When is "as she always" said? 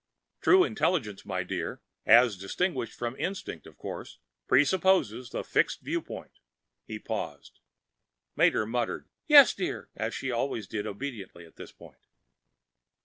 9.95-10.65